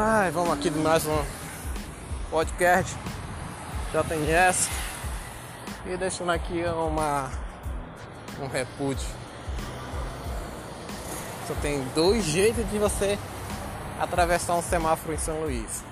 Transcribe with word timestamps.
Ai, 0.00 0.30
vamos 0.30 0.52
aqui 0.52 0.70
de 0.70 0.78
mais 0.78 1.04
um 1.06 1.24
podcast 2.30 2.96
JNS 3.90 4.70
e 5.86 5.96
deixando 5.96 6.30
aqui 6.30 6.62
uma 6.66 7.28
um 8.40 8.46
repúdio. 8.46 9.04
Só 11.48 11.54
tem 11.54 11.82
dois 11.96 12.22
jeitos 12.22 12.70
de 12.70 12.78
você 12.78 13.18
atravessar 13.98 14.54
um 14.54 14.62
semáforo 14.62 15.14
em 15.14 15.18
São 15.18 15.40
Luís, 15.40 15.82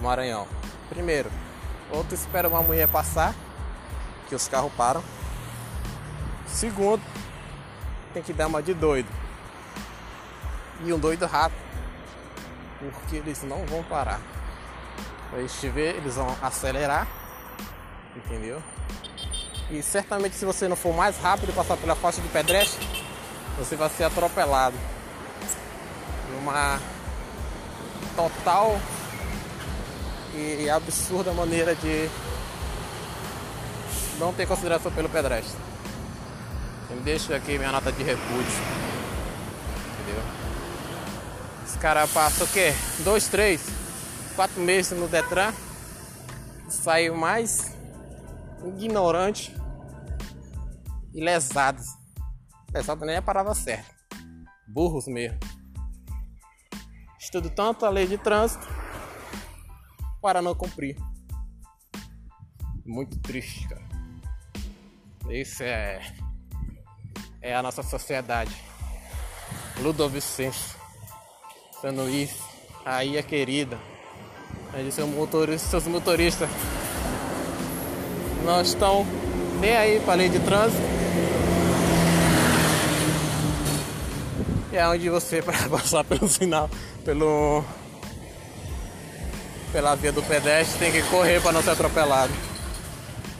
Maranhão. 0.00 0.48
Primeiro, 0.88 1.30
ou 1.90 2.02
tu 2.02 2.14
espera 2.14 2.48
uma 2.48 2.62
mulher 2.62 2.88
passar, 2.88 3.34
que 4.30 4.34
os 4.34 4.48
carros 4.48 4.72
param. 4.72 5.04
Segundo, 6.46 7.02
tem 8.14 8.22
que 8.22 8.32
dar 8.32 8.46
uma 8.46 8.62
de 8.62 8.72
doido. 8.72 9.10
E 10.82 10.90
um 10.90 10.98
doido 10.98 11.26
rápido 11.26 11.68
porque 12.80 13.16
eles 13.16 13.42
não 13.42 13.64
vão 13.66 13.82
parar. 13.84 14.20
Quando 15.28 15.40
eles 15.40 15.60
ver, 15.62 15.96
eles 15.96 16.16
vão 16.16 16.36
acelerar, 16.42 17.06
entendeu? 18.16 18.62
E 19.70 19.80
certamente 19.82 20.34
se 20.34 20.44
você 20.44 20.66
não 20.66 20.74
for 20.74 20.92
mais 20.94 21.16
rápido 21.18 21.54
passar 21.54 21.76
pela 21.76 21.94
faixa 21.94 22.20
de 22.20 22.28
pedestre, 22.28 22.84
você 23.56 23.76
vai 23.76 23.88
ser 23.90 24.04
atropelado. 24.04 24.76
Uma 26.40 26.80
total 28.16 28.80
e 30.34 30.68
absurda 30.70 31.32
maneira 31.32 31.74
de 31.74 32.08
não 34.18 34.32
ter 34.32 34.46
consideração 34.46 34.90
pelo 34.90 35.08
pedestre. 35.08 35.58
Deixa 37.04 37.36
aqui 37.36 37.56
minha 37.56 37.72
nota 37.72 37.92
de 37.92 38.02
repúdio. 38.02 38.52
Entendeu? 40.00 40.39
Cara 41.76 42.06
passa 42.08 42.44
o 42.44 42.48
quê? 42.48 42.72
Dois, 43.04 43.28
três, 43.28 43.62
quatro 44.36 44.60
meses 44.60 44.98
no 44.98 45.08
Detran. 45.08 45.52
Saiu 46.68 47.16
mais 47.16 47.76
ignorante 48.64 49.54
e 51.12 51.22
lesados. 51.22 51.86
Lesado 52.72 53.04
nem 53.04 53.16
é 53.16 53.18
a 53.18 53.22
palavra 53.22 53.54
certa. 53.54 53.90
Burros 54.66 55.06
mesmo. 55.06 55.38
Estudo 57.18 57.50
tanto 57.50 57.84
a 57.84 57.90
lei 57.90 58.06
de 58.06 58.16
trânsito 58.16 58.66
para 60.22 60.40
não 60.40 60.54
cumprir. 60.54 60.96
Muito 62.86 63.18
triste, 63.18 63.68
cara. 63.68 63.88
Isso 65.28 65.62
é, 65.62 66.00
é 67.40 67.54
a 67.54 67.62
nossa 67.62 67.82
sociedade. 67.82 68.54
Ludovicense. 69.80 70.79
São 71.80 71.92
Luís, 71.92 72.30
aí 72.84 73.16
é 73.16 73.22
querida. 73.22 73.78
Seus 74.92 75.08
motoristas, 75.08 75.70
seus 75.70 75.86
motoristas 75.86 76.48
não 78.44 78.60
estão 78.60 79.06
nem 79.60 79.76
aí 79.76 80.00
para 80.00 80.12
a 80.12 80.16
lei 80.16 80.28
de 80.28 80.38
trânsito. 80.40 80.82
E 84.72 84.76
é 84.76 84.86
onde 84.86 85.08
você 85.08 85.40
para 85.42 85.68
passar 85.68 86.04
pelo 86.04 86.28
sinal, 86.28 86.68
pelo 87.04 87.64
pela 89.72 89.94
via 89.94 90.12
do 90.12 90.22
pedestre 90.22 90.78
tem 90.78 90.92
que 90.92 91.02
correr 91.08 91.40
para 91.40 91.52
não 91.52 91.62
ser 91.62 91.70
atropelado. 91.70 92.32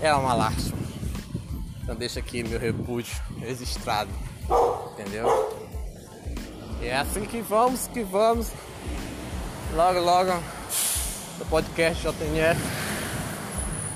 É 0.00 0.14
uma 0.14 0.32
lástima. 0.32 0.78
Então 1.82 1.94
deixa 1.94 2.20
aqui 2.20 2.42
meu 2.42 2.58
repúdio 2.58 3.14
registrado. 3.40 4.10
Entendeu? 4.92 5.59
E 6.80 6.86
é 6.86 6.96
assim 6.96 7.24
que 7.26 7.40
vamos, 7.42 7.86
que 7.88 8.02
vamos. 8.02 8.50
Logo, 9.74 10.00
logo 10.00 10.32
no 11.38 11.46
podcast 11.46 12.02
JNF 12.02 12.60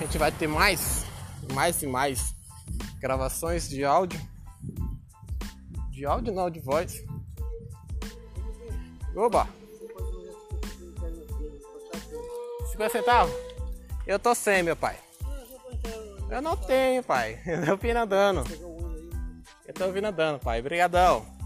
a 0.00 0.04
gente 0.04 0.16
vai 0.16 0.32
ter 0.32 0.46
mais, 0.46 1.04
mais 1.52 1.82
e 1.82 1.86
mais 1.86 2.34
gravações 2.98 3.68
de 3.68 3.84
áudio. 3.84 4.18
De 5.90 6.06
áudio 6.06 6.32
não, 6.32 6.48
de 6.48 6.58
voz. 6.58 7.04
Oba! 9.14 9.46
50 12.72 12.88
centavos? 12.88 13.34
Eu 14.06 14.18
tô 14.18 14.34
sem, 14.34 14.62
meu 14.62 14.74
pai. 14.74 14.96
Eu 16.30 16.40
não 16.40 16.56
tenho, 16.56 17.02
pai. 17.02 17.38
Eu 17.44 17.76
vim 17.76 17.90
andando. 17.90 18.42
Eu 19.66 19.74
tô 19.74 19.92
vindo 19.92 20.06
andando, 20.06 20.40
pai. 20.40 20.60
Obrigadão. 20.60 21.39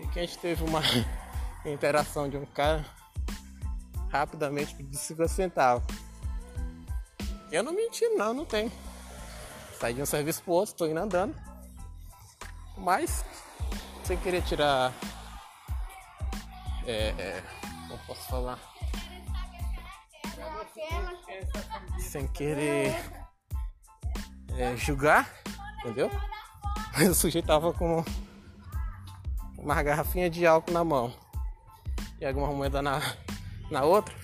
E 0.00 0.06
que 0.08 0.18
a 0.18 0.22
gente 0.22 0.38
teve 0.38 0.64
uma 0.64 0.80
interação 1.64 2.28
de 2.28 2.36
um 2.36 2.46
cara 2.46 2.84
rapidamente 4.10 4.74
de 4.82 4.96
50 4.96 5.28
centavos. 5.28 5.84
Eu 7.50 7.62
não 7.62 7.72
menti 7.72 8.06
não, 8.10 8.32
não 8.32 8.44
tem. 8.44 8.70
Saí 9.78 9.94
de 9.94 10.02
um 10.02 10.06
serviço 10.06 10.42
pro 10.42 10.52
outro, 10.52 10.74
tô 10.74 10.86
indo 10.86 10.98
andando. 10.98 11.34
Mas 12.76 13.24
sem 14.04 14.16
querer 14.18 14.42
tirar. 14.42 14.92
É, 16.86 17.14
é, 17.18 17.42
não 17.88 17.98
posso 17.98 18.28
falar. 18.28 18.58
Sem 21.98 22.26
querer 22.28 22.92
é, 24.56 24.76
julgar, 24.76 25.30
entendeu? 25.80 26.10
Mas 26.92 27.08
o 27.10 27.14
sujeito 27.14 27.46
tava 27.46 27.72
com 27.72 28.04
uma 29.62 29.82
garrafinha 29.82 30.30
de 30.30 30.46
álcool 30.46 30.72
na 30.72 30.82
mão 30.82 31.12
e 32.20 32.26
alguma 32.26 32.48
moeda 32.48 32.82
na, 32.82 33.00
na 33.70 33.82
outra, 33.82 34.14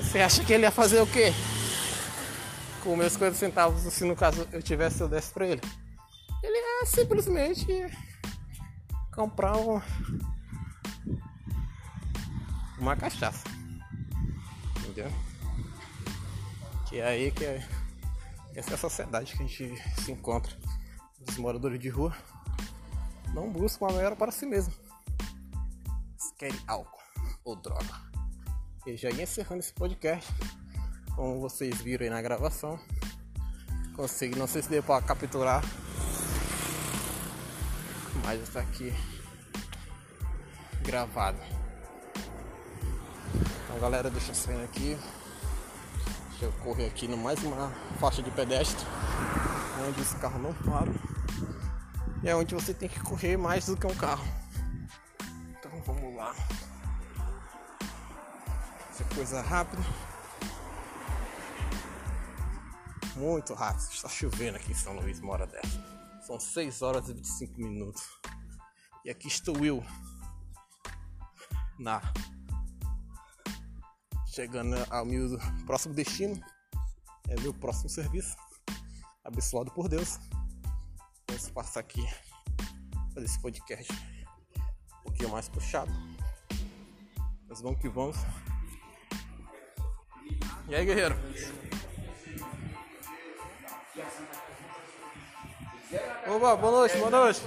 você 0.00 0.20
acha 0.20 0.44
que 0.44 0.52
ele 0.52 0.64
ia 0.64 0.70
fazer 0.70 1.00
o 1.00 1.06
quê? 1.06 1.32
Com 2.82 2.96
meus 2.96 3.12
50 3.12 3.34
centavos, 3.34 3.80
se 3.82 4.04
no 4.04 4.16
caso 4.16 4.46
eu 4.52 4.62
tivesse, 4.62 5.00
eu 5.00 5.08
desse 5.08 5.32
pra 5.32 5.46
ele. 5.46 5.60
Ele 6.42 6.56
ia 6.56 6.86
simplesmente 6.86 7.66
comprar 9.14 9.56
uma, 9.56 9.82
uma 12.78 12.96
cachaça. 12.96 13.44
Entendeu? 14.78 15.10
Que 16.88 17.00
é 17.00 17.06
aí 17.06 17.30
que 17.30 17.44
é, 17.44 17.66
essa 18.54 18.72
é 18.72 18.74
a 18.74 18.78
sociedade 18.78 19.32
que 19.34 19.42
a 19.42 19.46
gente 19.46 20.02
se 20.02 20.12
encontra. 20.12 20.52
Os 21.28 21.36
moradores 21.36 21.78
de 21.78 21.88
rua 21.88 22.14
não 23.32 23.50
buscam 23.50 23.88
a 23.88 23.92
melhor 23.92 24.16
para 24.16 24.30
si 24.30 24.46
mesmo. 24.46 24.72
Eles 25.88 26.32
querem 26.38 26.60
álcool 26.66 27.02
ou 27.44 27.56
droga. 27.56 28.00
E 28.86 28.96
já 28.96 29.10
ia 29.10 29.22
encerrando 29.22 29.60
esse 29.60 29.72
podcast. 29.72 30.30
Como 31.14 31.40
vocês 31.40 31.76
viram 31.80 32.04
aí 32.04 32.10
na 32.10 32.20
gravação. 32.20 32.78
Consegui, 33.96 34.38
não 34.38 34.46
sei 34.46 34.62
se 34.62 34.68
deu 34.68 34.82
para 34.82 35.02
capturar. 35.02 35.62
Mas 38.24 38.42
está 38.42 38.60
aqui 38.60 38.92
gravado. 40.82 41.38
Então 43.64 43.80
galera, 43.80 44.10
deixa 44.10 44.30
eu 44.30 44.34
sair 44.34 44.64
aqui. 44.64 44.98
Deixa 46.30 46.44
eu 46.44 46.52
correr 46.64 46.86
aqui 46.86 47.06
no 47.06 47.16
mais 47.16 47.42
uma 47.44 47.70
faixa 48.00 48.22
de 48.22 48.30
pedestre. 48.30 48.84
Onde 49.86 50.00
esse 50.00 50.16
carro 50.16 50.38
não 50.38 50.54
para 50.54 50.92
e 52.22 52.28
é 52.28 52.36
onde 52.36 52.54
você 52.54 52.72
tem 52.72 52.88
que 52.88 53.00
correr 53.00 53.36
mais 53.36 53.66
do 53.66 53.76
que 53.76 53.86
um 53.86 53.94
carro. 53.94 54.24
Então 55.58 55.82
vamos 55.82 56.14
lá. 56.14 56.34
Essa 58.90 59.04
coisa 59.14 59.42
rápida. 59.42 59.82
Muito 63.16 63.54
rápido. 63.54 63.90
Está 63.90 64.08
chovendo 64.08 64.56
aqui 64.56 64.70
em 64.70 64.74
São 64.74 64.94
Luís, 64.94 65.18
uma 65.18 65.32
hora 65.32 65.46
dessa. 65.46 66.22
São 66.24 66.38
6 66.38 66.82
horas 66.82 67.08
e 67.08 67.14
25 67.14 67.60
minutos. 67.60 68.02
E 69.04 69.10
aqui 69.10 69.26
estou 69.26 69.56
eu. 69.64 69.84
Na. 71.78 72.00
Chegando 74.26 74.76
ao 74.90 75.04
meu 75.04 75.36
próximo 75.66 75.92
destino. 75.92 76.40
É 77.28 77.40
meu 77.40 77.52
próximo 77.52 77.88
serviço. 77.88 78.36
Abençoado 79.24 79.72
por 79.72 79.88
Deus 79.88 80.18
vamos 81.42 81.50
passar 81.50 81.80
aqui 81.80 82.06
fazer 83.12 83.26
esse 83.26 83.38
podcast 83.40 83.92
um 83.92 85.02
pouquinho 85.02 85.30
mais 85.30 85.48
puxado. 85.48 85.90
Mas 87.48 87.60
vamos 87.60 87.80
que 87.80 87.88
vamos. 87.88 88.16
E 90.68 90.74
aí, 90.74 90.84
guerreiro? 90.84 91.16
Oba, 96.28 96.56
boa 96.56 96.72
noite, 96.72 96.96
boa 96.98 97.10
noite. 97.10 97.42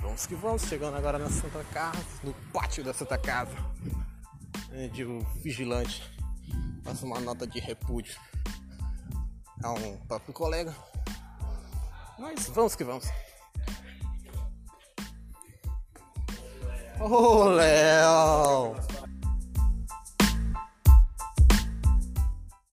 Vamos 0.00 0.26
que 0.26 0.34
vamos, 0.34 0.62
chegando 0.62 0.96
agora 0.96 1.18
na 1.18 1.28
Santa 1.28 1.62
Casa, 1.64 2.02
no 2.24 2.32
pátio 2.52 2.82
da 2.82 2.94
Santa 2.94 3.18
Casa. 3.18 3.54
De 4.92 5.04
um 5.04 5.20
vigilante. 5.42 6.02
Passa 6.82 7.04
uma 7.04 7.20
nota 7.20 7.46
de 7.46 7.60
repúdio 7.60 8.18
a 9.62 9.72
um 9.72 9.98
próprio 10.06 10.32
colega 10.32 10.74
mas 12.20 12.48
vamos 12.50 12.76
que 12.76 12.84
vamos. 12.84 13.08
Ô, 17.00 17.44
Léo! 17.46 18.89